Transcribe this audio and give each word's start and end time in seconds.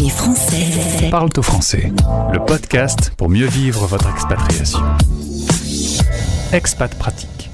Les 0.00 0.08
Français 0.08 1.10
Parle 1.10 1.28
au 1.36 1.42
français, 1.42 1.92
le 2.32 2.42
podcast 2.42 3.12
pour 3.18 3.28
mieux 3.28 3.46
vivre 3.46 3.86
votre 3.86 4.08
expatriation. 4.08 4.78
Expat 6.50 6.96
pratique. 6.98 7.50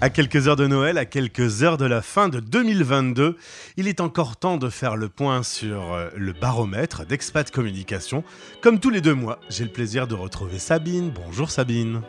À 0.00 0.08
quelques 0.08 0.46
heures 0.46 0.54
de 0.54 0.68
Noël, 0.68 0.96
à 0.96 1.06
quelques 1.06 1.64
heures 1.64 1.78
de 1.78 1.84
la 1.84 2.00
fin 2.00 2.28
de 2.28 2.38
2022, 2.38 3.36
il 3.76 3.88
est 3.88 4.00
encore 4.00 4.36
temps 4.36 4.58
de 4.58 4.68
faire 4.68 4.94
le 4.94 5.08
point 5.08 5.42
sur 5.42 5.92
euh, 5.92 6.08
le 6.16 6.32
baromètre 6.32 7.04
d'Expat 7.04 7.50
Communication. 7.50 8.22
Comme 8.60 8.78
tous 8.78 8.90
les 8.90 9.00
deux 9.00 9.14
mois, 9.14 9.40
j'ai 9.48 9.64
le 9.64 9.70
plaisir 9.70 10.06
de 10.06 10.14
retrouver 10.14 10.60
Sabine. 10.60 11.10
Bonjour 11.10 11.50
Sabine. 11.50 12.02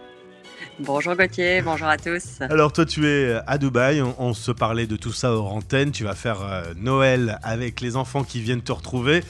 Bonjour 0.79 1.15
Gauthier, 1.15 1.61
bonjour 1.61 1.87
à 1.87 1.97
tous. 1.97 2.41
Alors 2.41 2.73
toi 2.73 2.85
tu 2.85 3.07
es 3.07 3.39
à 3.47 3.57
Dubaï, 3.57 4.01
on, 4.01 4.15
on 4.19 4.33
se 4.33 4.51
parlait 4.51 4.87
de 4.87 4.95
tout 4.95 5.11
ça 5.11 5.31
hors 5.31 5.53
antenne, 5.53 5.91
tu 5.91 6.03
vas 6.03 6.15
faire 6.15 6.41
euh, 6.41 6.73
Noël 6.77 7.39
avec 7.43 7.81
les 7.81 7.95
enfants 7.95 8.23
qui 8.23 8.39
viennent 8.39 8.61
te 8.61 8.71
retrouver. 8.71 9.23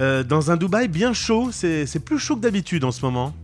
Euh, 0.00 0.22
dans 0.22 0.50
un 0.50 0.56
Dubaï 0.56 0.88
bien 0.88 1.12
chaud, 1.12 1.50
c'est 1.52 2.04
plus 2.04 2.18
chaud 2.18 2.36
que 2.36 2.40
d'habitude 2.42 2.84
en 2.84 2.92
ce 2.92 3.04
moment. 3.04 3.34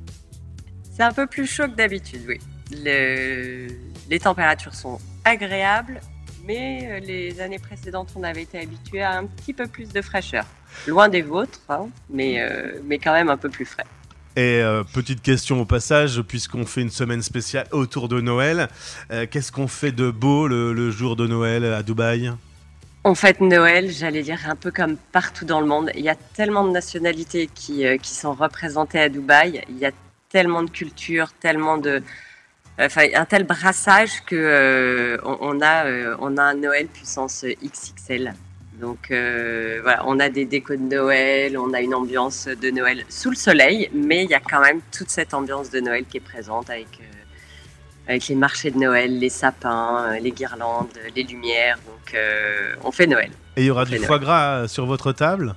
C'est 0.96 1.02
un 1.02 1.12
peu 1.12 1.26
plus 1.26 1.46
chaud 1.46 1.64
que 1.64 1.74
d'habitude, 1.74 2.22
oui. 2.28 2.38
Le- 2.70 3.66
Les 4.10 4.20
températures 4.20 4.74
sont 4.74 4.98
agréables, 5.24 6.00
mais 6.46 6.86
euh, 6.90 7.00
les 7.00 7.40
années 7.40 7.58
précédentes, 7.58 8.10
on 8.14 8.22
avait 8.22 8.42
été 8.42 8.60
habitué 8.60 9.02
à 9.02 9.16
un 9.18 9.24
petit 9.24 9.52
peu 9.54 9.66
plus 9.66 9.88
de 9.92 10.02
fraîcheur. 10.02 10.44
Loin 10.86 11.08
des 11.08 11.22
vôtres, 11.22 11.60
hein, 11.68 11.88
mais, 12.10 12.40
euh, 12.40 12.78
mais 12.84 12.98
quand 12.98 13.12
même 13.14 13.30
un 13.30 13.36
peu 13.38 13.48
plus 13.48 13.64
frais. 13.64 13.86
Et 14.36 14.60
euh, 14.60 14.82
petite 14.84 15.22
question 15.22 15.60
au 15.60 15.64
passage, 15.64 16.20
puisqu'on 16.22 16.66
fait 16.66 16.82
une 16.82 16.90
semaine 16.90 17.22
spéciale 17.22 17.66
autour 17.70 18.08
de 18.08 18.20
Noël, 18.20 18.68
euh, 19.10 19.26
qu'est-ce 19.30 19.52
qu'on 19.52 19.68
fait 19.68 19.92
de 19.92 20.10
beau 20.10 20.46
le, 20.48 20.72
le 20.72 20.90
jour 20.90 21.16
de 21.16 21.26
Noël 21.26 21.64
à 21.64 21.82
Dubaï? 21.82 22.32
On 23.06 23.14
fête 23.14 23.42
Noël, 23.42 23.90
j'allais 23.90 24.22
dire 24.22 24.40
un 24.48 24.56
peu 24.56 24.70
comme 24.70 24.96
partout 24.96 25.44
dans 25.44 25.60
le 25.60 25.66
monde. 25.66 25.90
Il 25.94 26.00
y 26.00 26.08
a 26.08 26.14
tellement 26.14 26.64
de 26.64 26.70
nationalités 26.70 27.50
qui, 27.54 27.86
euh, 27.86 27.98
qui 27.98 28.14
sont 28.14 28.32
représentées 28.32 28.98
à 28.98 29.10
Dubaï. 29.10 29.62
Il 29.68 29.76
y 29.76 29.84
a 29.84 29.90
tellement 30.30 30.62
de 30.62 30.70
cultures, 30.70 31.30
tellement 31.34 31.76
de, 31.76 32.02
enfin 32.80 33.04
un 33.14 33.26
tel 33.26 33.44
brassage 33.44 34.24
que 34.24 34.34
euh, 34.34 35.18
on, 35.22 35.60
a 35.60 35.84
euh, 35.84 36.16
on 36.18 36.38
a 36.38 36.44
un 36.44 36.54
Noël 36.54 36.86
puissance 36.86 37.44
XXL. 37.62 38.32
Donc 38.80 39.08
voilà, 39.10 40.02
on 40.06 40.18
a 40.18 40.30
des 40.30 40.46
décos 40.46 40.76
de 40.76 40.82
Noël, 40.96 41.58
on 41.58 41.74
a 41.74 41.82
une 41.82 41.94
ambiance 41.94 42.48
de 42.48 42.70
Noël 42.70 43.04
sous 43.10 43.28
le 43.30 43.36
soleil, 43.36 43.90
mais 43.92 44.24
il 44.24 44.30
y 44.30 44.34
a 44.34 44.40
quand 44.40 44.60
même 44.60 44.80
toute 44.90 45.10
cette 45.10 45.34
ambiance 45.34 45.70
de 45.70 45.78
Noël 45.78 46.06
qui 46.06 46.16
est 46.16 46.20
présente 46.20 46.70
avec 46.70 47.00
avec 48.06 48.28
les 48.28 48.34
marchés 48.34 48.70
de 48.70 48.78
Noël, 48.78 49.18
les 49.18 49.28
sapins, 49.28 50.06
euh, 50.08 50.20
les 50.20 50.30
guirlandes, 50.30 50.88
les 51.14 51.22
lumières. 51.22 51.78
Donc 51.86 52.14
euh, 52.14 52.74
on 52.82 52.92
fait 52.92 53.06
Noël. 53.06 53.30
Et 53.56 53.62
il 53.62 53.66
y 53.66 53.70
aura 53.70 53.84
du 53.84 53.98
foie 53.98 54.18
gras 54.18 54.68
sur 54.68 54.86
votre 54.86 55.12
table? 55.12 55.54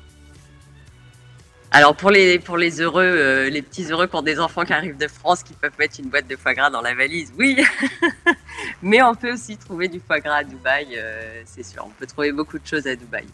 Alors 1.71 1.95
pour 1.95 2.11
les 2.11 2.39
pour 2.39 2.57
les 2.57 2.81
heureux, 2.81 3.03
euh, 3.03 3.49
les 3.49 3.61
petits 3.61 3.83
heureux 3.91 4.07
pour 4.07 4.23
des 4.23 4.39
enfants 4.39 4.63
qui 4.63 4.71
arrivent 4.71 4.97
de 4.97 5.07
France 5.07 5.43
qui 5.43 5.53
peuvent 5.53 5.77
mettre 5.77 5.99
une 5.99 6.09
boîte 6.09 6.27
de 6.27 6.37
foie 6.37 6.53
gras 6.53 6.69
dans 6.69 6.81
la 6.81 6.95
valise, 6.95 7.33
oui. 7.37 7.57
Mais 8.81 9.01
on 9.01 9.13
peut 9.15 9.33
aussi 9.33 9.57
trouver 9.57 9.89
du 9.89 9.99
foie 9.99 10.19
gras 10.19 10.37
à 10.37 10.43
Dubaï, 10.43 10.87
euh, 10.95 11.41
c'est 11.45 11.63
sûr. 11.63 11.83
On 11.85 11.89
peut 11.89 12.07
trouver 12.07 12.31
beaucoup 12.31 12.57
de 12.57 12.65
choses 12.65 12.87
à 12.87 12.95
Dubaï. 12.95 13.25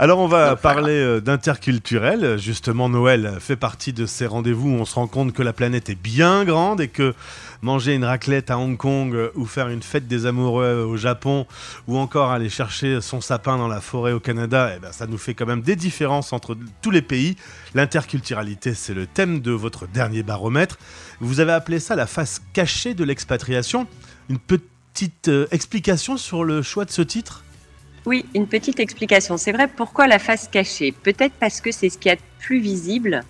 Alors 0.00 0.20
on 0.20 0.28
va 0.28 0.54
parler 0.54 0.92
euh, 0.92 1.20
d'interculturel. 1.20 2.38
Justement, 2.38 2.88
Noël 2.88 3.38
fait 3.40 3.56
partie 3.56 3.92
de 3.92 4.06
ces 4.06 4.28
rendez-vous 4.28 4.68
où 4.68 4.74
on 4.74 4.84
se 4.84 4.94
rend 4.94 5.08
compte 5.08 5.32
que 5.32 5.42
la 5.42 5.52
planète 5.52 5.90
est 5.90 6.00
bien 6.00 6.44
grande 6.44 6.80
et 6.80 6.86
que 6.86 7.16
manger 7.62 7.96
une 7.96 8.04
raclette 8.04 8.52
à 8.52 8.58
Hong 8.58 8.76
Kong 8.76 9.12
euh, 9.12 9.30
ou 9.34 9.44
faire 9.44 9.68
une 9.68 9.82
fête 9.82 10.06
des 10.06 10.24
amoureux 10.24 10.86
au 10.88 10.96
Japon 10.96 11.48
ou 11.88 11.98
encore 11.98 12.30
aller 12.30 12.48
chercher 12.48 13.00
son 13.00 13.20
sapin 13.20 13.58
dans 13.58 13.66
la 13.66 13.80
forêt 13.80 14.12
au 14.12 14.20
Canada, 14.20 14.72
eh 14.76 14.78
ben, 14.78 14.92
ça 14.92 15.08
nous 15.08 15.18
fait 15.18 15.34
quand 15.34 15.46
même 15.46 15.62
des 15.62 15.74
différences 15.74 16.32
entre 16.32 16.56
tous 16.80 16.92
les 16.92 17.02
pays. 17.02 17.34
L'interculturalité, 17.74 18.74
c'est 18.74 18.94
le 18.94 19.08
thème 19.08 19.40
de 19.40 19.50
votre 19.50 19.88
dernier 19.88 20.22
baromètre. 20.22 20.78
Vous 21.18 21.40
avez 21.40 21.50
appelé 21.50 21.80
ça 21.80 21.96
la 21.96 22.06
face 22.06 22.40
cachée 22.52 22.94
de 22.94 23.02
l'expatriation. 23.02 23.88
Une 24.30 24.38
petite 24.38 25.26
euh, 25.26 25.48
explication 25.50 26.16
sur 26.16 26.44
le 26.44 26.62
choix 26.62 26.84
de 26.84 26.92
ce 26.92 27.02
titre? 27.02 27.42
Oui, 28.08 28.24
une 28.34 28.46
petite 28.48 28.80
explication. 28.80 29.36
C'est 29.36 29.52
vrai, 29.52 29.68
pourquoi 29.68 30.06
la 30.06 30.18
face 30.18 30.48
cachée? 30.48 30.92
Peut-être 30.92 31.34
parce 31.38 31.60
que 31.60 31.70
c'est 31.70 31.90
ce 31.90 31.98
qu'il 31.98 32.08
y 32.08 32.12
a 32.12 32.16
de 32.16 32.22
plus 32.38 32.58
visible 32.58 33.20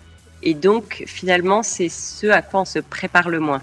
et 0.44 0.55
donc 0.55 1.03
finalement 1.09 1.65
c'est 1.65 1.89
ce 1.89 2.28
à 2.28 2.43
quoi 2.43 2.61
on 2.61 2.65
se 2.65 2.78
prépare 2.78 3.28
le 3.28 3.41
moins. 3.41 3.61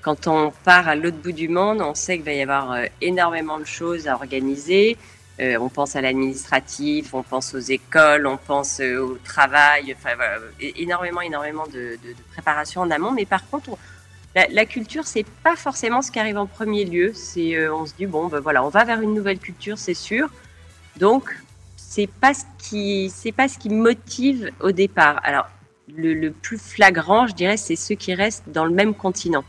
Quand 0.00 0.26
on 0.26 0.50
part 0.64 0.88
à 0.88 0.94
l'autre 0.96 1.18
bout 1.18 1.32
du 1.32 1.48
monde, 1.48 1.82
on 1.82 1.94
sait 1.94 2.16
qu'il 2.16 2.24
va 2.24 2.32
y 2.32 2.40
avoir 2.40 2.72
euh, 2.72 2.86
énormément 3.02 3.58
de 3.58 3.66
choses 3.66 4.08
à 4.08 4.14
organiser. 4.14 4.96
Euh, 5.38 5.58
on 5.60 5.68
pense 5.68 5.96
à 5.96 6.00
l'administratif, 6.00 7.12
on 7.12 7.22
pense 7.22 7.54
aux 7.54 7.58
écoles, 7.58 8.26
on 8.26 8.38
pense 8.38 8.80
euh, 8.80 9.00
au 9.00 9.18
travail, 9.22 9.94
enfin 9.94 10.16
énormément, 10.60 11.20
énormément 11.20 11.66
de, 11.66 11.98
de- 12.02 12.14
de 12.14 12.22
préparation 12.32 12.80
en 12.80 12.90
amont. 12.90 13.12
Mais 13.12 13.26
par 13.26 13.46
contre, 13.50 13.68
on- 13.68 13.78
la, 14.34 14.46
la 14.48 14.66
culture, 14.66 15.06
c'est 15.06 15.26
pas 15.42 15.56
forcément 15.56 16.02
ce 16.02 16.10
qui 16.10 16.18
arrive 16.18 16.38
en 16.38 16.46
premier 16.46 16.84
lieu. 16.84 17.12
C'est, 17.14 17.56
euh, 17.56 17.74
on 17.74 17.86
se 17.86 17.94
dit 17.94 18.06
bon, 18.06 18.28
ben 18.28 18.40
voilà, 18.40 18.64
on 18.64 18.68
va 18.68 18.84
vers 18.84 19.00
une 19.00 19.14
nouvelle 19.14 19.38
culture, 19.38 19.78
c'est 19.78 19.94
sûr. 19.94 20.28
Donc, 20.96 21.34
c'est 21.76 22.08
pas 22.08 22.34
ce 22.34 22.44
qui, 22.58 23.10
c'est 23.10 23.32
pas 23.32 23.48
ce 23.48 23.58
qui 23.58 23.70
motive 23.70 24.50
au 24.60 24.72
départ. 24.72 25.20
Alors, 25.24 25.48
le, 25.96 26.30
plus 26.30 26.58
flagrant, 26.58 27.26
je 27.26 27.34
dirais, 27.34 27.56
c'est 27.56 27.76
ceux 27.76 27.94
qui 27.94 28.14
restent 28.14 28.48
dans 28.48 28.64
le 28.64 28.72
même 28.72 28.94
continent, 28.94 29.44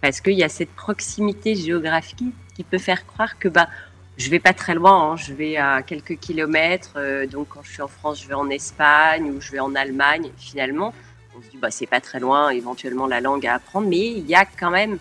parce 0.00 0.20
qu'il 0.20 0.34
y 0.34 0.44
a 0.44 0.48
cette 0.48 0.70
proximité 0.70 1.54
géographique 1.56 2.34
qui 2.54 2.62
peut 2.62 2.78
faire 2.78 3.04
croire 3.06 3.38
que 3.38 3.48
bah, 3.48 3.68
je 4.16 4.30
vais 4.30 4.38
pas 4.38 4.52
très 4.52 4.74
loin, 4.74 5.12
hein, 5.12 5.16
je 5.16 5.32
vais 5.34 5.56
à 5.56 5.82
quelques 5.82 6.18
kilomètres. 6.18 6.94
euh, 6.96 7.26
donc, 7.26 7.48
quand 7.48 7.62
je 7.62 7.72
suis 7.72 7.82
en 7.82 7.88
France, 7.88 8.22
je 8.22 8.28
vais 8.28 8.34
en 8.34 8.48
Espagne 8.48 9.30
ou 9.30 9.40
je 9.40 9.50
vais 9.52 9.60
en 9.60 9.74
Allemagne. 9.74 10.30
Finalement, 10.38 10.94
on 11.36 11.42
se 11.42 11.50
dit 11.50 11.58
bah 11.58 11.70
c'est 11.70 11.86
pas 11.86 12.00
très 12.00 12.20
loin, 12.20 12.50
éventuellement 12.50 13.06
la 13.06 13.20
langue 13.20 13.46
à 13.46 13.54
apprendre, 13.54 13.88
mais 13.88 14.06
il 14.06 14.26
y 14.26 14.34
a 14.34 14.44
quand 14.44 14.70
même 14.70 14.98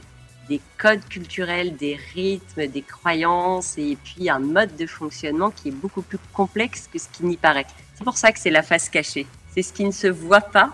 des 0.49 0.61
codes 0.77 1.03
culturels, 1.09 1.75
des 1.75 1.97
rythmes, 2.13 2.67
des 2.67 2.81
croyances 2.81 3.77
et 3.77 3.97
puis 4.03 4.29
un 4.29 4.39
mode 4.39 4.75
de 4.75 4.85
fonctionnement 4.85 5.49
qui 5.49 5.69
est 5.69 5.71
beaucoup 5.71 6.01
plus 6.01 6.19
complexe 6.33 6.87
que 6.91 6.99
ce 6.99 7.07
qui 7.09 7.25
n'y 7.25 7.37
paraît. 7.37 7.65
C'est 7.95 8.03
pour 8.03 8.17
ça 8.17 8.31
que 8.31 8.39
c'est 8.39 8.51
la 8.51 8.61
face 8.61 8.89
cachée. 8.89 9.25
C'est 9.53 9.63
ce 9.63 9.73
qui 9.73 9.85
ne 9.85 9.91
se 9.91 10.07
voit 10.07 10.41
pas 10.41 10.71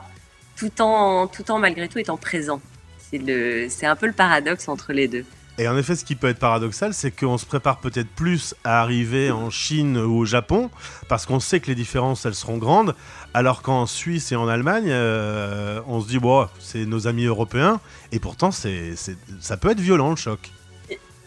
tout 0.58 0.82
en, 0.82 1.28
tout 1.28 1.50
en 1.52 1.60
malgré 1.60 1.88
tout 1.88 2.00
étant 2.00 2.18
présent. 2.18 2.60
C'est 3.00 3.86
un 3.86 3.96
peu 3.96 4.08
le 4.08 4.14
paradoxe 4.14 4.68
entre 4.68 4.94
les 4.94 5.08
deux. 5.08 5.26
Et 5.58 5.68
en 5.68 5.78
effet, 5.78 5.96
ce 5.96 6.06
qui 6.06 6.16
peut 6.16 6.28
être 6.28 6.40
paradoxal, 6.40 6.94
c'est 6.94 7.12
qu'on 7.12 7.38
se 7.38 7.46
prépare 7.46 7.80
peut-être 7.80 8.08
plus 8.08 8.56
à 8.64 8.82
arriver 8.82 9.32
en 9.32 9.50
Chine 9.50 9.98
ou 9.98 10.20
au 10.20 10.26
Japon, 10.26 10.70
parce 11.08 11.26
qu'on 11.26 11.40
sait 11.40 11.60
que 11.60 11.68
les 11.68 11.76
différences, 11.76 12.26
elles 12.26 12.36
seront 12.36 12.58
grandes, 12.58 12.96
alors 13.34 13.62
qu'en 13.62 13.86
Suisse 13.86 14.32
et 14.32 14.36
en 14.36 14.48
Allemagne, 14.48 14.88
euh, 14.90 15.82
on 15.88 16.02
se 16.02 16.08
dit, 16.08 16.20
bon, 16.20 16.48
c'est 16.60 16.86
nos 16.86 17.08
amis 17.08 17.26
européens, 17.26 17.80
et 18.12 18.20
pourtant, 18.20 18.52
ça 18.52 19.58
peut 19.58 19.72
être 19.72 19.80
violent, 19.80 20.10
le 20.12 20.16
choc. 20.16 20.52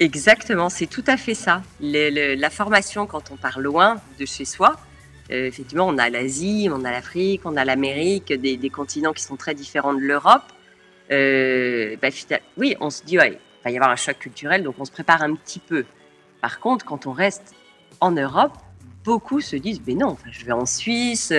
Exactement, 0.00 0.68
c'est 0.68 0.86
tout 0.86 1.04
à 1.06 1.16
fait 1.16 1.34
ça. 1.34 1.62
La 1.80 2.50
formation, 2.50 3.06
quand 3.06 3.30
on 3.30 3.36
part 3.36 3.60
loin 3.60 4.00
de 4.18 4.26
chez 4.26 4.44
soi, 4.44 4.76
euh, 5.30 5.46
effectivement, 5.46 5.86
on 5.86 5.98
a 5.98 6.10
l'Asie, 6.10 6.68
on 6.70 6.84
a 6.84 6.90
l'Afrique, 6.90 7.42
on 7.44 7.56
a 7.56 7.64
l'Amérique, 7.64 8.32
des, 8.32 8.70
continents 8.70 9.12
qui 9.12 9.22
sont 9.22 9.36
très 9.36 9.54
différents 9.54 9.94
de 9.94 10.00
l'Europe. 10.00 10.42
Euh, 11.10 11.96
bah, 12.02 12.08
oui, 12.56 12.76
on 12.80 12.90
se 12.90 13.04
dit, 13.04 13.18
ouais, 13.18 13.38
va 13.64 13.70
y 13.70 13.76
avoir 13.76 13.90
un 13.90 13.96
choc 13.96 14.18
culturel, 14.18 14.62
donc 14.62 14.76
on 14.78 14.84
se 14.84 14.92
prépare 14.92 15.22
un 15.22 15.34
petit 15.34 15.58
peu. 15.58 15.84
Par 16.40 16.60
contre, 16.60 16.84
quand 16.84 17.06
on 17.06 17.12
reste 17.12 17.54
en 18.00 18.10
Europe, 18.10 18.52
beaucoup 19.04 19.40
se 19.40 19.56
disent, 19.56 19.80
mais 19.86 19.94
non, 19.94 20.16
je 20.30 20.44
vais 20.44 20.52
en 20.52 20.66
Suisse, 20.66 21.32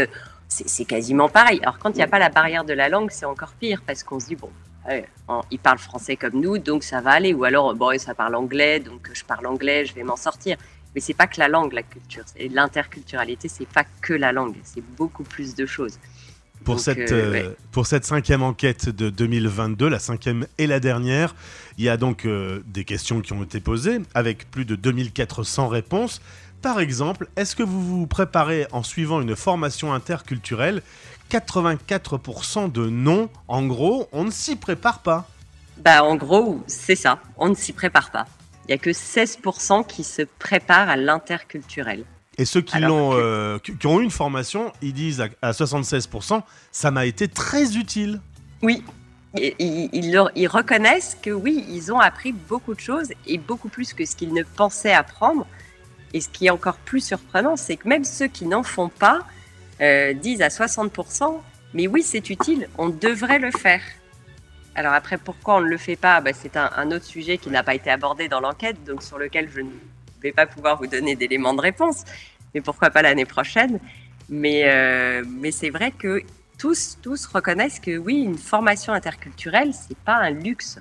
c'est 0.47 0.85
quasiment 0.85 1.29
pareil. 1.29 1.59
Alors 1.61 1.77
quand 1.79 1.91
il 1.91 1.97
n'y 1.97 2.03
a 2.03 2.07
pas 2.07 2.19
la 2.19 2.29
barrière 2.29 2.65
de 2.65 2.73
la 2.73 2.89
langue, 2.89 3.11
c'est 3.11 3.25
encore 3.25 3.53
pire, 3.53 3.81
parce 3.85 4.03
qu'on 4.03 4.19
se 4.19 4.27
dit, 4.27 4.35
bon, 4.35 4.49
ils 5.51 5.59
parlent 5.59 5.79
français 5.79 6.15
comme 6.15 6.39
nous, 6.39 6.57
donc 6.57 6.83
ça 6.83 7.01
va 7.01 7.11
aller. 7.11 7.33
Ou 7.33 7.43
alors, 7.43 7.73
bon, 7.75 7.97
ça 7.99 8.13
parle 8.13 8.35
anglais, 8.35 8.79
donc 8.79 9.09
je 9.13 9.23
parle 9.23 9.47
anglais, 9.47 9.85
je 9.85 9.93
vais 9.93 10.03
m'en 10.03 10.15
sortir. 10.15 10.57
Mais 10.93 11.01
c'est 11.01 11.13
pas 11.13 11.27
que 11.27 11.39
la 11.39 11.47
langue, 11.47 11.73
la 11.73 11.83
culture. 11.83 12.23
L'interculturalité, 12.39 13.49
c'est 13.49 13.67
pas 13.67 13.83
que 14.01 14.13
la 14.13 14.31
langue, 14.31 14.55
c'est 14.63 14.83
beaucoup 14.95 15.23
plus 15.23 15.53
de 15.53 15.65
choses. 15.65 15.99
Pour, 16.63 16.75
Donc, 16.75 16.83
cette, 16.83 17.11
euh, 17.11 17.31
ouais. 17.31 17.55
pour 17.71 17.85
cette 17.85 18.05
cinquième 18.05 18.41
enquête 18.41 18.89
de 18.89 19.09
2022, 19.09 19.87
la 19.87 19.99
cinquième 19.99 20.47
et 20.57 20.65
la 20.65 20.79
dernière, 20.79 21.35
il 21.77 21.85
y 21.85 21.89
a 21.89 21.97
donc 21.97 22.25
euh, 22.25 22.61
des 22.65 22.85
questions 22.85 23.21
qui 23.21 23.33
ont 23.33 23.43
été 23.43 23.59
posées, 23.59 23.99
avec 24.15 24.49
plus 24.49 24.65
de 24.65 24.75
2400 24.75 25.67
réponses. 25.67 26.21
Par 26.63 26.79
exemple, 26.79 27.27
est-ce 27.35 27.55
que 27.55 27.61
vous 27.61 27.83
vous 27.83 28.07
préparez 28.07 28.65
en 28.71 28.81
suivant 28.81 29.21
une 29.21 29.35
formation 29.35 29.93
interculturelle 29.93 30.81
84% 31.31 32.71
de 32.71 32.87
non. 32.87 33.29
En 33.47 33.65
gros, 33.65 34.07
on 34.11 34.23
ne 34.23 34.31
s'y 34.31 34.55
prépare 34.55 34.99
pas? 34.99 35.27
Bah, 35.77 36.03
en 36.03 36.15
gros, 36.15 36.63
c'est 36.67 36.95
ça. 36.95 37.19
On 37.37 37.49
ne 37.49 37.55
s'y 37.55 37.73
prépare 37.73 38.11
pas. 38.11 38.25
Il 38.67 38.69
n'y 38.69 38.73
a 38.75 38.77
que 38.77 38.91
16% 38.91 39.85
qui 39.85 40.03
se 40.03 40.23
préparent 40.23 40.89
à 40.89 40.95
l'interculturel. 40.95 42.05
Et 42.37 42.45
ceux 42.45 42.61
qui, 42.61 42.79
l'ont, 42.79 43.11
que- 43.11 43.15
euh, 43.15 43.59
qui, 43.59 43.87
ont 43.87 43.99
eu 43.99 44.03
une 44.03 44.11
formation, 44.11 44.71
ils 44.81 44.93
disent 44.93 45.21
à, 45.21 45.27
à 45.41 45.51
76%, 45.51 46.41
ça 46.71 46.91
m'a 46.91 47.05
été 47.05 47.27
très 47.27 47.77
utile. 47.77 48.19
Oui, 48.61 48.83
Et- 49.37 49.55
ils, 49.59 49.89
ils 49.93 50.11
leur- 50.13 50.31
ils 50.35 50.47
reconnaissent 50.47 51.17
que 51.21 51.29
oui, 51.31 51.65
ils 51.69 51.91
ont 51.93 51.99
appris 51.99 52.33
beaucoup 52.33 52.73
de 52.73 52.79
choses 52.79 53.09
et 53.27 53.37
beaucoup 53.37 53.69
plus 53.69 53.93
que 53.93 54.05
ce 54.05 54.15
qu'ils 54.15 54.33
ne 54.33 54.43
pensaient 54.43 54.93
apprendre. 54.93 55.45
Et 56.13 56.21
ce 56.21 56.29
qui 56.29 56.47
est 56.47 56.49
encore 56.49 56.77
plus 56.77 57.01
surprenant, 57.05 57.55
c'est 57.57 57.75
que 57.77 57.87
même 57.87 58.05
ceux 58.05 58.27
qui 58.27 58.45
n'en 58.45 58.63
font 58.63 58.89
pas 58.89 59.19
disent 60.21 60.41
à 60.41 60.47
60%, 60.47 61.41
mais 61.73 61.87
oui, 61.87 62.01
c'est 62.01 62.29
utile, 62.29 62.69
on 62.77 62.87
devrait 62.87 63.39
le 63.39 63.51
faire. 63.51 63.81
Alors 64.75 64.93
après, 64.93 65.17
pourquoi 65.17 65.55
on 65.57 65.61
ne 65.61 65.65
le 65.67 65.77
fait 65.77 65.97
pas? 65.97 66.21
Bah, 66.21 66.31
C'est 66.33 66.55
un, 66.55 66.91
autre 66.91 67.03
sujet 67.05 67.37
qui 67.37 67.49
n'a 67.49 67.63
pas 67.63 67.75
été 67.75 67.89
abordé 67.89 68.29
dans 68.29 68.39
l'enquête, 68.39 68.81
donc 68.85 69.03
sur 69.03 69.17
lequel 69.17 69.49
je 69.53 69.59
ne 69.61 69.69
vais 70.25 70.33
pas 70.33 70.45
pouvoir 70.45 70.77
vous 70.77 70.87
donner 70.87 71.15
d'éléments 71.15 71.53
de 71.53 71.61
réponse, 71.61 72.03
mais 72.53 72.61
pourquoi 72.61 72.89
pas 72.89 73.01
l'année 73.01 73.25
prochaine. 73.25 73.79
Mais, 74.29 74.63
euh, 74.65 75.23
mais 75.27 75.51
c'est 75.51 75.69
vrai 75.69 75.91
que 75.91 76.21
tous, 76.57 76.97
tous 77.01 77.25
reconnaissent 77.27 77.79
que 77.79 77.97
oui, 77.97 78.21
une 78.21 78.37
formation 78.37 78.93
interculturelle, 78.93 79.71
c'est 79.73 79.97
pas 79.97 80.15
un 80.15 80.31
luxe. 80.31 80.79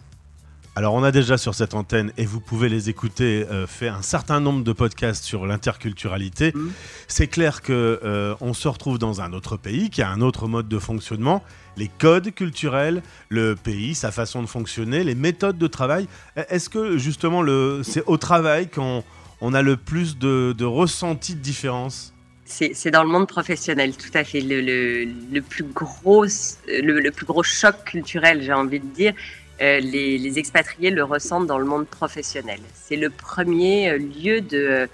Alors 0.76 0.94
on 0.94 1.04
a 1.04 1.12
déjà 1.12 1.38
sur 1.38 1.54
cette 1.54 1.74
antenne, 1.74 2.12
et 2.16 2.26
vous 2.26 2.40
pouvez 2.40 2.68
les 2.68 2.90
écouter, 2.90 3.46
euh, 3.48 3.64
fait 3.64 3.86
un 3.86 4.02
certain 4.02 4.40
nombre 4.40 4.64
de 4.64 4.72
podcasts 4.72 5.22
sur 5.22 5.46
l'interculturalité. 5.46 6.50
Mmh. 6.52 6.70
C'est 7.06 7.28
clair 7.28 7.62
que 7.62 8.00
euh, 8.02 8.34
on 8.40 8.54
se 8.54 8.66
retrouve 8.66 8.98
dans 8.98 9.20
un 9.20 9.32
autre 9.32 9.56
pays 9.56 9.88
qui 9.88 10.02
a 10.02 10.08
un 10.08 10.20
autre 10.20 10.48
mode 10.48 10.66
de 10.66 10.78
fonctionnement, 10.80 11.44
les 11.76 11.86
codes 11.86 12.34
culturels, 12.34 13.02
le 13.28 13.54
pays, 13.54 13.94
sa 13.94 14.10
façon 14.10 14.42
de 14.42 14.48
fonctionner, 14.48 15.04
les 15.04 15.14
méthodes 15.14 15.58
de 15.58 15.66
travail. 15.68 16.08
Est-ce 16.48 16.68
que 16.68 16.98
justement 16.98 17.44
c'est 17.84 18.04
au 18.06 18.16
travail 18.16 18.68
qu'on 18.68 19.04
on 19.40 19.54
a 19.54 19.62
le 19.62 19.76
plus 19.76 20.18
de, 20.18 20.54
de 20.56 20.64
ressenti 20.64 21.34
de 21.34 21.40
différence 21.40 22.14
c'est 22.46 22.90
dans 22.90 23.02
le 23.02 23.08
monde 23.08 23.26
professionnel, 23.26 23.96
tout 23.96 24.10
à 24.14 24.22
fait. 24.22 24.40
Le, 24.40 25.40
plus, 25.40 25.64
gros, 25.64 26.24
le, 26.68 27.10
plus 27.10 27.26
gros 27.26 27.42
choc 27.42 27.84
culturel, 27.84 28.42
j'ai 28.42 28.52
envie 28.52 28.80
de 28.80 28.86
dire, 28.86 29.14
euh, 29.60 29.80
les, 29.80 30.38
expatriés 30.38 30.90
le 30.90 31.04
ressentent 31.04 31.46
dans 31.46 31.58
le 31.58 31.64
monde 31.64 31.86
professionnel. 31.86 32.60
C'est 32.74 32.96
le 32.96 33.10
premier 33.10 33.90
euh, 33.90 33.98
lieu 33.98 34.40
de, 34.40 34.88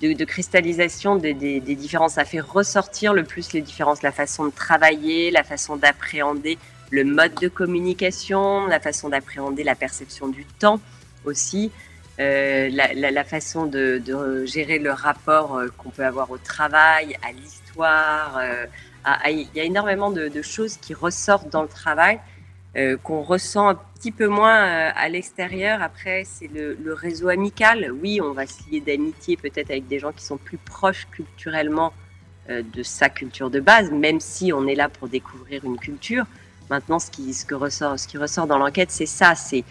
de, 0.00 0.24
cristallisation 0.24 1.16
des, 1.16 1.60
différences. 1.60 2.14
Ça 2.14 2.24
fait 2.24 2.40
ressortir 2.40 3.14
le 3.14 3.24
plus 3.24 3.52
les 3.52 3.62
différences, 3.62 4.02
la 4.02 4.12
façon 4.12 4.46
de 4.46 4.50
travailler, 4.50 5.30
la 5.30 5.44
façon 5.44 5.76
d'appréhender 5.76 6.58
le 6.90 7.04
mode 7.04 7.34
de 7.34 7.48
communication, 7.48 8.66
la 8.66 8.80
façon 8.80 9.08
d'appréhender 9.08 9.62
la 9.62 9.74
perception 9.74 10.28
du 10.28 10.44
temps 10.44 10.80
aussi. 11.24 11.70
Euh, 12.20 12.68
la, 12.70 13.24
façon 13.24 13.66
de, 13.66 14.02
gérer 14.44 14.78
le 14.78 14.90
rapport 14.90 15.60
qu'on 15.76 15.90
peut 15.90 16.04
avoir 16.04 16.30
au 16.30 16.38
travail, 16.38 17.16
à 17.22 17.32
l'histoire. 17.32 18.40
il 19.28 19.48
y 19.54 19.60
a 19.60 19.64
énormément 19.64 20.10
de, 20.10 20.42
choses 20.42 20.76
qui 20.76 20.94
ressortent 20.94 21.50
dans 21.50 21.62
le 21.62 21.68
travail 21.68 22.20
euh, 22.76 22.98
qu'on 22.98 23.22
ressent 23.22 23.68
un 23.68 23.74
petit 23.74 24.12
peu 24.12 24.28
moins 24.28 24.66
euh, 24.66 24.90
à 24.94 25.08
l'extérieur. 25.08 25.82
Après, 25.82 26.24
c'est 26.24 26.48
le, 26.48 26.92
réseau 26.92 27.28
amical. 27.28 27.90
Oui, 28.02 28.20
on 28.20 28.32
va 28.32 28.46
se 28.46 28.62
lier 28.70 28.80
d'amitié 28.80 29.36
peut-être 29.38 29.70
avec 29.70 29.88
des 29.88 29.98
gens 29.98 30.12
qui 30.12 30.22
sont 30.22 30.36
plus 30.36 30.58
proches 30.58 31.08
culturellement 31.10 31.94
euh, 32.50 32.62
de 32.74 32.82
sa 32.82 33.08
culture 33.08 33.48
de 33.50 33.58
base, 33.58 33.90
même 33.90 34.20
si 34.20 34.52
on 34.52 34.68
est 34.68 34.74
là 34.74 34.90
pour 34.90 35.08
découvrir 35.08 35.64
une 35.64 35.78
culture. 35.78 36.26
Maintenant, 36.68 36.98
ce 36.98 37.10
qui, 37.10 37.34
ressort, 37.50 37.98
ce 37.98 38.06
qui 38.06 38.18
ressort 38.18 38.46
dans 38.46 38.58
l'enquête, 38.58 38.90
c'est 38.90 39.06
ça. 39.06 39.34
C'est 39.34 39.64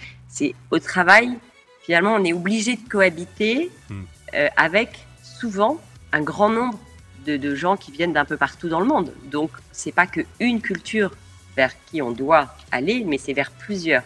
au 0.71 0.79
travail, 0.79 1.37
finalement, 1.87 2.13
on 2.13 2.23
est 2.23 2.33
obligé 2.33 2.75
de 2.75 2.87
cohabiter 2.87 3.71
hmm. 3.89 4.03
avec 4.55 5.07
souvent 5.23 5.79
un 6.11 6.21
grand 6.21 6.49
nombre 6.49 6.77
de, 7.25 7.37
de 7.37 7.55
gens 7.55 7.77
qui 7.77 7.91
viennent 7.91 8.13
d'un 8.13 8.25
peu 8.25 8.37
partout 8.37 8.69
dans 8.69 8.79
le 8.79 8.85
monde. 8.85 9.11
Donc, 9.31 9.51
c'est 9.71 9.93
pas 9.93 10.05
que 10.05 10.21
une 10.39 10.61
culture 10.61 11.11
vers 11.55 11.71
qui 11.85 12.01
on 12.01 12.11
doit 12.11 12.53
aller, 12.71 13.03
mais 13.05 13.17
c'est 13.17 13.33
vers 13.33 13.51
plusieurs. 13.51 14.03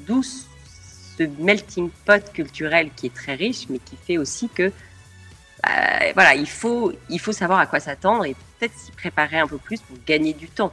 D'où 0.00 0.22
ce 0.22 1.24
melting 1.38 1.90
pot 2.04 2.32
culturel 2.32 2.90
qui 2.96 3.06
est 3.06 3.14
très 3.14 3.34
riche, 3.34 3.66
mais 3.68 3.78
qui 3.78 3.96
fait 3.96 4.18
aussi 4.18 4.48
que 4.48 4.72
bah, 5.62 6.12
voilà, 6.14 6.34
il 6.34 6.48
faut, 6.48 6.92
il 7.10 7.20
faut 7.20 7.32
savoir 7.32 7.58
à 7.58 7.66
quoi 7.66 7.80
s'attendre 7.80 8.24
et 8.24 8.34
peut-être 8.34 8.76
s'y 8.78 8.92
préparer 8.92 9.38
un 9.38 9.48
peu 9.48 9.58
plus 9.58 9.80
pour 9.80 9.96
gagner 10.06 10.32
du 10.32 10.48
temps. 10.48 10.72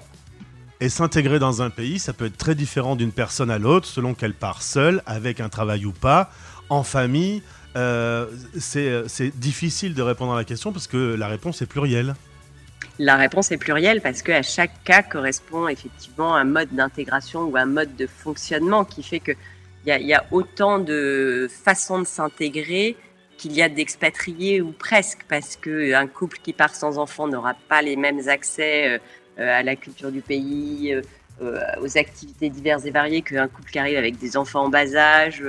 Et 0.81 0.89
s'intégrer 0.89 1.39
dans 1.39 1.61
un 1.61 1.69
pays, 1.69 1.99
ça 1.99 2.13
peut 2.13 2.25
être 2.25 2.37
très 2.37 2.55
différent 2.55 2.95
d'une 2.95 3.11
personne 3.11 3.49
à 3.49 3.57
l'autre, 3.57 3.87
selon 3.87 4.13
qu'elle 4.13 4.33
part 4.33 4.61
seule, 4.61 5.01
avec 5.05 5.39
un 5.39 5.49
travail 5.49 5.85
ou 5.85 5.91
pas, 5.91 6.29
en 6.69 6.83
famille. 6.83 7.41
Euh, 7.75 8.27
c'est 8.57 9.39
difficile 9.39 9.93
de 9.93 10.01
répondre 10.01 10.33
à 10.33 10.35
la 10.35 10.43
question 10.43 10.71
parce 10.71 10.87
que 10.87 11.15
la 11.15 11.27
réponse 11.27 11.61
est 11.61 11.65
plurielle. 11.65 12.15
La 12.99 13.15
réponse 13.15 13.51
est 13.51 13.57
plurielle 13.57 14.01
parce 14.01 14.21
qu'à 14.21 14.43
chaque 14.43 14.83
cas 14.83 15.01
correspond 15.01 15.67
effectivement 15.67 16.35
un 16.35 16.43
mode 16.43 16.69
d'intégration 16.71 17.43
ou 17.43 17.57
un 17.57 17.65
mode 17.65 17.95
de 17.95 18.05
fonctionnement 18.05 18.85
qui 18.85 19.01
fait 19.01 19.19
qu'il 19.19 19.35
y, 19.87 19.89
y, 19.89 20.13
a 20.13 20.23
autant 20.31 20.77
de 20.77 21.49
façons 21.49 21.99
de 21.99 22.05
s'intégrer 22.05 22.95
qu'il 23.37 23.53
y 23.53 23.61
a 23.61 23.69
d'expatriés 23.69 24.61
ou 24.61 24.71
presque 24.71 25.25
parce 25.27 25.55
qu'un 25.55 26.07
couple 26.07 26.37
qui 26.43 26.53
part 26.53 26.75
sans 26.75 26.99
enfant 26.99 27.27
n'aura 27.27 27.55
pas 27.67 27.81
les 27.81 27.95
mêmes 27.95 28.29
accès 28.29 28.89
euh, 28.89 28.97
à 29.37 29.63
la 29.63 29.75
culture 29.75 30.11
du 30.11 30.21
pays, 30.21 30.93
euh, 31.41 31.59
aux 31.81 31.97
activités 31.97 32.49
diverses 32.49 32.85
et 32.85 32.91
variées 32.91 33.21
qu'un 33.21 33.47
couple 33.47 33.71
qui 33.71 33.79
arrive 33.79 33.97
avec 33.97 34.17
des 34.19 34.37
enfants 34.37 34.65
en 34.65 34.69
bas 34.69 34.95
âge. 34.95 35.43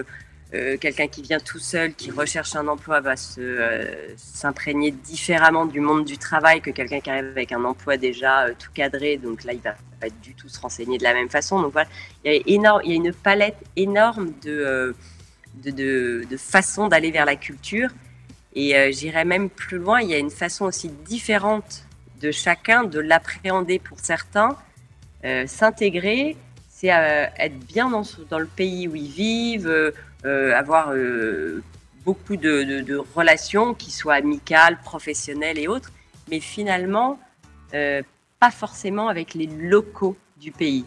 Euh, 0.54 0.76
quelqu'un 0.76 1.08
qui 1.08 1.22
vient 1.22 1.40
tout 1.40 1.58
seul, 1.58 1.94
qui 1.94 2.12
recherche 2.12 2.54
un 2.54 2.68
emploi, 2.68 3.00
va 3.00 3.14
euh, 3.38 4.14
s'imprégner 4.16 4.92
différemment 4.92 5.66
du 5.66 5.80
monde 5.80 6.04
du 6.04 6.16
travail 6.16 6.60
que 6.60 6.70
quelqu'un 6.70 7.00
qui 7.00 7.10
arrive 7.10 7.26
avec 7.26 7.50
un 7.50 7.64
emploi 7.64 7.96
déjà 7.96 8.44
euh, 8.44 8.52
tout 8.56 8.70
cadré. 8.72 9.16
Donc 9.16 9.42
là, 9.42 9.52
il 9.52 9.60
va 9.60 9.74
pas 10.00 10.08
du 10.22 10.34
tout 10.34 10.48
se 10.48 10.60
renseigner 10.60 10.96
de 10.98 11.02
la 11.02 11.12
même 11.12 11.28
façon. 11.28 11.60
Donc 11.60 11.72
voilà, 11.72 11.88
il 12.24 12.30
y 12.30 12.66
a, 12.66 12.80
une 12.84 13.12
palette 13.12 13.56
énorme 13.74 14.32
de, 14.44 14.94
de, 15.64 16.24
de, 16.30 16.36
façons 16.36 16.86
d'aller 16.86 17.10
vers 17.10 17.24
la 17.24 17.36
culture. 17.36 17.90
Et 18.54 18.92
j'irais 18.92 19.24
même 19.24 19.50
plus 19.50 19.78
loin, 19.78 20.00
il 20.00 20.10
y 20.10 20.14
a 20.14 20.18
une 20.18 20.30
façon 20.30 20.66
aussi 20.66 20.88
différente 20.88 21.84
de 22.20 22.30
chacun 22.30 22.84
de 22.84 23.00
l'appréhender 23.00 23.78
pour 23.78 23.98
certains. 24.00 24.56
S'intégrer, 25.46 26.36
c'est 26.68 26.88
être 26.88 27.58
bien 27.66 27.88
dans, 27.90 28.38
le 28.38 28.46
pays 28.46 28.88
où 28.88 28.94
ils 28.94 29.10
vivent 29.10 29.92
euh, 30.24 30.54
avoir 30.54 30.92
euh, 30.92 31.62
beaucoup 32.04 32.36
de, 32.36 33.04
relations, 33.14 33.74
qui 33.74 33.90
soient 33.90 34.14
amicales, 34.14 34.78
professionnelles 34.82 35.58
et 35.58 35.68
autres, 35.68 35.92
mais 36.30 36.40
finalement, 36.40 37.18
euh, 37.74 38.02
pas 38.40 38.50
forcément 38.50 39.08
avec 39.08 39.34
les 39.34 39.46
locaux 39.46 40.16
du 40.38 40.50
pays. 40.50 40.86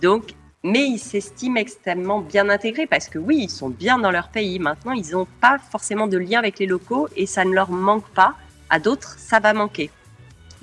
Donc, 0.00 0.34
mais 0.62 0.86
ils 0.86 0.98
s'estiment 0.98 1.56
extrêmement 1.56 2.20
bien 2.20 2.48
intégrés 2.48 2.86
parce 2.86 3.10
que 3.10 3.18
oui, 3.18 3.36
ils 3.42 3.50
sont 3.50 3.68
bien 3.68 3.98
dans 3.98 4.10
leur 4.10 4.28
pays. 4.28 4.58
Maintenant, 4.58 4.92
ils 4.92 5.10
n'ont 5.10 5.28
pas 5.42 5.58
forcément 5.58 6.06
de 6.06 6.16
lien 6.16 6.38
avec 6.38 6.58
les 6.58 6.66
locaux 6.66 7.08
et 7.16 7.26
ça 7.26 7.44
ne 7.44 7.52
leur 7.52 7.70
manque 7.70 8.08
pas. 8.10 8.34
À 8.70 8.78
d'autres, 8.78 9.18
ça 9.18 9.40
va 9.40 9.52
manquer. 9.52 9.90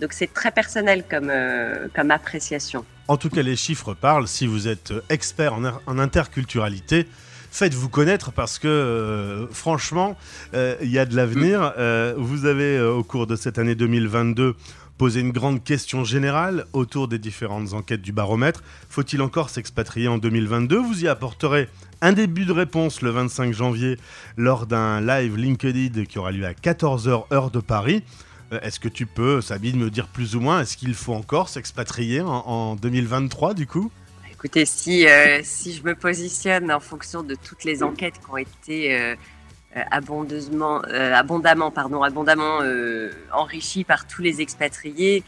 Donc 0.01 0.13
c'est 0.13 0.33
très 0.33 0.51
personnel 0.51 1.03
comme, 1.09 1.31
comme 1.95 2.11
appréciation. 2.11 2.83
En 3.07 3.17
tout 3.17 3.29
cas, 3.29 3.43
les 3.43 3.55
chiffres 3.55 3.93
parlent. 3.93 4.27
Si 4.27 4.47
vous 4.47 4.67
êtes 4.67 4.93
expert 5.09 5.53
en, 5.53 5.63
en 5.85 5.99
interculturalité, 5.99 7.07
faites-vous 7.51 7.89
connaître 7.89 8.31
parce 8.31 8.57
que 8.57 8.67
euh, 8.67 9.47
franchement, 9.51 10.17
euh, 10.53 10.75
il 10.81 10.89
y 10.89 10.97
a 10.97 11.05
de 11.05 11.15
l'avenir. 11.15 11.73
Euh, 11.77 12.15
vous 12.17 12.45
avez 12.45 12.81
au 12.81 13.03
cours 13.03 13.27
de 13.27 13.35
cette 13.35 13.59
année 13.59 13.75
2022 13.75 14.55
posé 14.97 15.19
une 15.19 15.31
grande 15.31 15.63
question 15.63 16.03
générale 16.03 16.65
autour 16.73 17.07
des 17.07 17.19
différentes 17.19 17.73
enquêtes 17.73 18.01
du 18.01 18.11
baromètre. 18.11 18.63
Faut-il 18.87 19.21
encore 19.21 19.49
s'expatrier 19.49 20.07
en 20.07 20.17
2022 20.17 20.77
Vous 20.77 21.03
y 21.03 21.07
apporterez 21.07 21.69
un 22.01 22.13
début 22.13 22.45
de 22.45 22.51
réponse 22.51 23.01
le 23.01 23.09
25 23.09 23.53
janvier 23.53 23.97
lors 24.37 24.67
d'un 24.67 25.01
live 25.01 25.37
LinkedIn 25.37 26.05
qui 26.05 26.19
aura 26.19 26.31
lieu 26.31 26.45
à 26.45 26.53
14h 26.53 27.33
heure 27.33 27.51
de 27.51 27.59
Paris. 27.59 28.03
Est-ce 28.51 28.79
que 28.79 28.89
tu 28.89 29.05
peux, 29.05 29.39
Sabine, 29.39 29.77
me 29.77 29.89
dire 29.89 30.07
plus 30.07 30.35
ou 30.35 30.41
moins, 30.41 30.61
est-ce 30.61 30.75
qu'il 30.75 30.93
faut 30.93 31.13
encore 31.13 31.47
s'expatrier 31.47 32.21
en 32.21 32.75
2023 32.75 33.53
du 33.53 33.65
coup? 33.65 33.91
Écoutez, 34.43 34.65
si, 34.65 35.07
euh, 35.07 35.41
si 35.43 35.71
je 35.71 35.83
me 35.83 35.93
positionne 35.93 36.71
en 36.71 36.79
fonction 36.79 37.21
de 37.21 37.35
toutes 37.35 37.63
les 37.63 37.83
enquêtes 37.83 38.15
qui 38.15 38.31
ont 38.31 38.37
été 38.37 38.99
euh, 38.99 39.15
euh, 39.77 39.83
abondamment, 39.91 41.69
pardon, 41.69 42.01
abondamment 42.01 42.59
enrichies 43.31 43.83
par 43.83 44.07
tous 44.07 44.23
les 44.23 44.41
expatriés, 44.41 45.23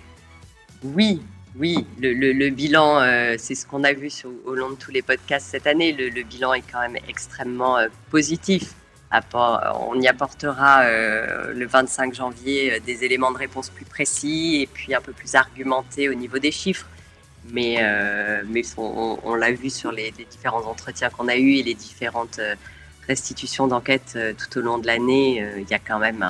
oui, 0.82 1.22
oui, 1.56 1.86
le, 2.02 2.50
bilan, 2.50 3.02
c'est 3.38 3.54
ce 3.54 3.68
qu'on 3.68 3.84
a 3.84 3.94
vu 3.94 4.10
au 4.46 4.56
long 4.56 4.72
de 4.72 4.76
tous 4.78 4.90
les 4.90 5.04
podcasts 5.04 5.48
cette 5.48 5.68
année, 5.68 5.92
le, 5.92 6.24
bilan 6.24 6.56
est 6.56 6.64
quand 6.70 6.82
même 6.82 6.98
extrêmement 7.08 7.78
positif. 8.10 8.74
On 9.34 10.00
y 10.02 10.08
apportera 10.08 10.86
le 10.88 11.66
25 11.66 12.16
janvier 12.16 12.80
des 12.80 13.04
éléments 13.04 13.32
de 13.32 13.38
réponse 13.38 13.70
plus 13.70 13.86
précis 13.86 14.62
et 14.62 14.68
puis 14.68 14.96
un 14.96 15.02
peu 15.02 15.12
plus 15.12 15.36
argumentés 15.36 16.10
au 16.10 16.14
niveau 16.14 16.40
des 16.40 16.52
chiffres. 16.52 16.88
Mais, 17.52 17.78
euh, 17.82 18.42
mais 18.48 18.62
on, 18.78 19.36
l'a 19.36 19.52
vu 19.52 19.70
sur 19.70 19.92
les, 19.92 20.12
différents 20.12 20.66
entretiens 20.66 21.10
qu'on 21.10 21.28
a 21.28 21.36
eus 21.36 21.56
et 21.56 21.64
les 21.64 21.74
différentes 21.74 22.40
euh, 22.40 22.56
restitutions 23.08 23.68
d'enquête 23.68 24.14
euh, 24.16 24.34
tout 24.34 24.60
au 24.60 24.62
long 24.62 24.78
de 24.78 24.88
l'année, 24.88 25.46
il 25.58 25.70
y 25.70 25.74
a 25.74 25.80
quand 25.80 26.00
même 26.00 26.26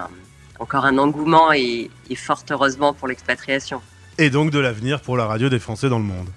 encore 0.60 0.86
un 0.86 0.98
engouement 0.98 1.52
et, 1.54 1.90
fort 2.16 2.44
heureusement 2.50 2.94
pour 2.94 3.08
l'expatriation. 3.08 3.82
Et 4.18 4.30
donc 4.30 4.52
de 4.52 4.60
l'avenir 4.60 5.02
pour 5.02 5.18
la 5.18 5.26
radio 5.26 5.50
des 5.50 5.60
Français 5.60 5.90
dans 5.90 6.00
le 6.00 6.06
monde. 6.06 6.30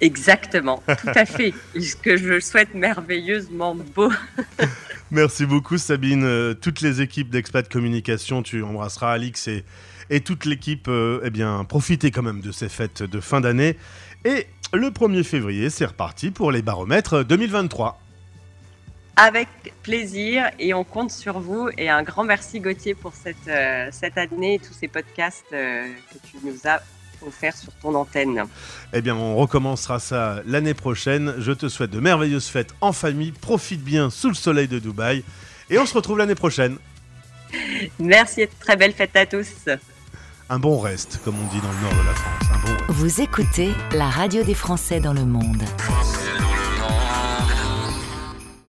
Exactement, 0.00 0.82
tout 0.86 1.12
à 1.14 1.24
fait. 1.24 1.54
Ce 1.74 1.96
que 1.96 2.16
je 2.16 2.40
souhaite 2.40 2.74
merveilleusement 2.74 3.74
beau. 3.94 4.12
Merci 5.10 5.46
beaucoup 5.46 5.78
Sabine. 5.78 6.54
Toutes 6.60 6.80
les 6.80 7.00
équipes 7.00 7.30
d'Expat 7.30 7.68
Communication, 7.68 8.42
tu 8.42 8.62
embrasseras 8.62 9.12
Alix 9.12 9.48
et, 9.48 9.64
et 10.10 10.20
toute 10.20 10.44
l'équipe, 10.44 10.88
euh, 10.88 11.20
eh 11.24 11.30
bien, 11.30 11.64
profitez 11.64 12.10
quand 12.10 12.22
même 12.22 12.40
de 12.40 12.52
ces 12.52 12.68
fêtes 12.68 13.02
de 13.02 13.20
fin 13.20 13.40
d'année. 13.40 13.76
Et 14.24 14.46
le 14.72 14.90
1er 14.90 15.24
février, 15.24 15.70
c'est 15.70 15.86
reparti 15.86 16.30
pour 16.30 16.52
les 16.52 16.62
baromètres 16.62 17.24
2023. 17.24 18.00
Avec 19.16 19.48
plaisir 19.82 20.50
et 20.58 20.74
on 20.74 20.84
compte 20.84 21.10
sur 21.10 21.40
vous. 21.40 21.70
Et 21.78 21.88
un 21.88 22.02
grand 22.02 22.24
merci 22.24 22.60
Gauthier 22.60 22.94
pour 22.94 23.14
cette, 23.14 23.48
euh, 23.48 23.88
cette 23.90 24.18
année 24.18 24.54
et 24.54 24.58
tous 24.58 24.74
ces 24.74 24.88
podcasts 24.88 25.46
euh, 25.52 25.86
que 26.12 26.18
tu 26.26 26.36
nous 26.44 26.58
as 26.64 26.82
offerts 27.26 27.56
sur 27.56 27.72
ton 27.74 27.94
antenne. 27.94 28.44
Eh 28.92 29.02
bien, 29.02 29.14
on 29.14 29.36
recommencera 29.36 29.98
ça 29.98 30.40
l'année 30.46 30.74
prochaine. 30.74 31.34
Je 31.38 31.52
te 31.52 31.68
souhaite 31.68 31.90
de 31.90 32.00
merveilleuses 32.00 32.48
fêtes 32.48 32.74
en 32.80 32.92
famille. 32.92 33.32
Profite 33.32 33.82
bien 33.82 34.10
sous 34.10 34.28
le 34.28 34.34
soleil 34.34 34.68
de 34.68 34.78
Dubaï. 34.78 35.24
Et 35.70 35.78
on 35.78 35.86
se 35.86 35.94
retrouve 35.94 36.18
l'année 36.18 36.34
prochaine. 36.34 36.78
Merci 37.98 38.42
et 38.42 38.50
très 38.60 38.76
belle 38.76 38.92
fête 38.92 39.16
à 39.16 39.26
tous. 39.26 39.68
Un 40.48 40.58
bon 40.58 40.78
reste, 40.78 41.20
comme 41.24 41.34
on 41.38 41.46
dit 41.52 41.60
dans 41.60 41.72
le 41.72 41.80
nord 41.80 41.92
de 41.92 42.06
la 42.06 42.14
France. 42.14 42.48
Un 42.52 42.58
bon 42.66 42.72
reste. 42.72 42.90
Vous 42.90 43.20
écoutez 43.20 43.70
la 43.92 44.08
radio 44.08 44.42
des 44.44 44.54
Français 44.54 45.00
dans 45.00 45.12
le 45.12 45.24
monde. 45.24 45.62